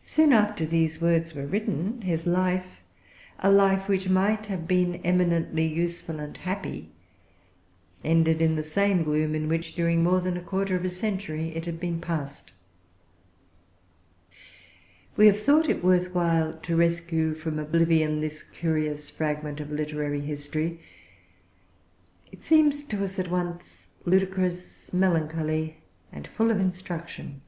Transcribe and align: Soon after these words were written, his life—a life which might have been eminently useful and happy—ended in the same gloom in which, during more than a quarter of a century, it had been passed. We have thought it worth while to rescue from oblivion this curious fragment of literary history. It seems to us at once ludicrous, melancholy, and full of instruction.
Soon 0.00 0.32
after 0.32 0.64
these 0.64 1.00
words 1.02 1.34
were 1.34 1.44
written, 1.46 2.00
his 2.02 2.24
life—a 2.26 3.50
life 3.52 3.88
which 3.88 4.08
might 4.08 4.46
have 4.46 4.66
been 4.68 4.94
eminently 5.04 5.66
useful 5.66 6.18
and 6.18 6.34
happy—ended 6.38 8.40
in 8.40 8.54
the 8.56 8.62
same 8.62 9.02
gloom 9.02 9.34
in 9.34 9.48
which, 9.50 9.74
during 9.74 10.02
more 10.02 10.20
than 10.22 10.38
a 10.38 10.42
quarter 10.42 10.74
of 10.76 10.86
a 10.86 10.90
century, 10.90 11.50
it 11.50 11.66
had 11.66 11.78
been 11.78 12.00
passed. 12.00 12.52
We 15.14 15.26
have 15.26 15.38
thought 15.38 15.68
it 15.68 15.84
worth 15.84 16.14
while 16.14 16.54
to 16.54 16.74
rescue 16.74 17.34
from 17.34 17.58
oblivion 17.58 18.22
this 18.22 18.42
curious 18.42 19.10
fragment 19.10 19.60
of 19.60 19.70
literary 19.70 20.22
history. 20.22 20.80
It 22.32 22.42
seems 22.42 22.82
to 22.84 23.04
us 23.04 23.18
at 23.18 23.28
once 23.30 23.88
ludicrous, 24.06 24.90
melancholy, 24.90 25.76
and 26.10 26.26
full 26.26 26.50
of 26.50 26.58
instruction. 26.58 27.42